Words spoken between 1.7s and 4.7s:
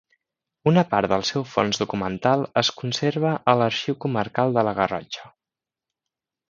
documental es conserva a l'Arxiu Comarcal de